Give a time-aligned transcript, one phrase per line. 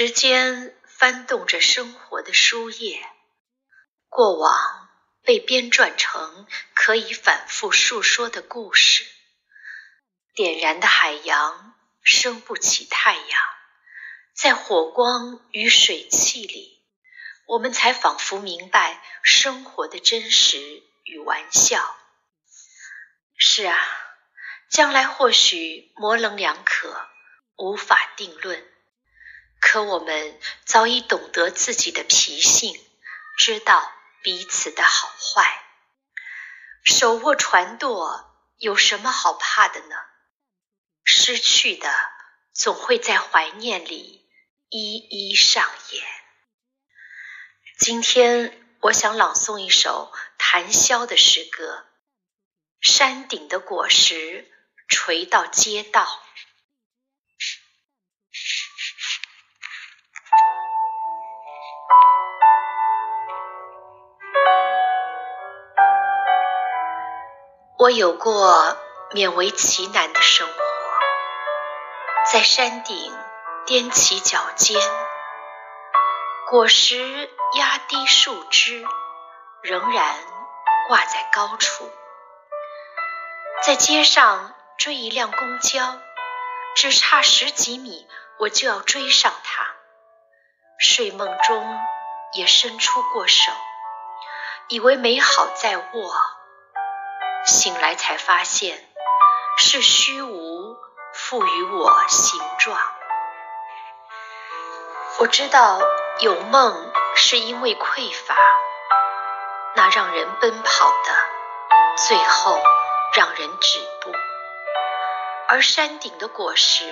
[0.00, 3.04] 时间翻动着生活的书页，
[4.08, 4.88] 过往
[5.24, 9.04] 被编撰成可以反复述说的故事。
[10.36, 13.26] 点燃的海洋升不起太阳，
[14.36, 16.80] 在火光与水汽里，
[17.48, 21.98] 我们才仿佛明白生活的真实与玩笑。
[23.36, 23.84] 是啊，
[24.70, 27.08] 将来或许模棱两可，
[27.56, 28.64] 无法定论。
[29.60, 32.80] 可我们早已懂得自己的脾性，
[33.36, 35.64] 知道彼此的好坏。
[36.84, 39.96] 手握船舵，有什么好怕的呢？
[41.04, 41.92] 失去的
[42.52, 44.28] 总会在怀念里
[44.68, 46.04] 一一上演。
[47.78, 51.86] 今天我想朗诵一首谭潇的诗歌：
[52.80, 54.50] 山顶的果实
[54.88, 56.22] 垂到街道。
[67.80, 68.76] 我有过
[69.12, 70.52] 勉为其难的生活。
[72.32, 73.16] 在山顶
[73.68, 74.80] 踮起脚尖，
[76.50, 78.84] 果实压低树枝，
[79.62, 80.16] 仍然
[80.88, 81.88] 挂在高处。
[83.62, 86.00] 在街上追一辆公交，
[86.74, 88.08] 只差十几米，
[88.40, 89.68] 我就要追上它。
[90.80, 91.78] 睡梦中
[92.32, 93.52] 也伸出过手，
[94.68, 96.14] 以为美好在握，
[97.48, 98.78] 醒来才发现
[99.56, 100.76] 是虚无。
[101.14, 102.78] 赋予我形状。
[105.18, 105.80] 我知道
[106.20, 108.36] 有梦是因为匮乏，
[109.74, 111.12] 那让人奔跑的，
[112.06, 112.62] 最后
[113.14, 114.12] 让人止步。
[115.48, 116.84] 而山顶的果实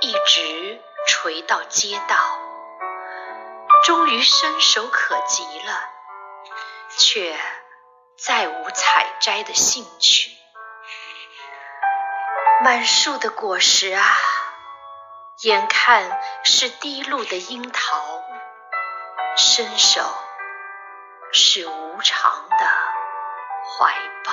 [0.00, 2.16] 一直垂到街道，
[3.84, 5.80] 终于伸手可及了，
[6.98, 7.38] 却
[8.18, 10.30] 再无采摘的兴趣。
[12.64, 14.02] 满树的果实啊，
[15.42, 18.24] 眼看是滴露的樱桃，
[19.36, 20.00] 伸手
[21.32, 22.66] 是无常的
[23.78, 23.92] 怀
[24.24, 24.32] 抱。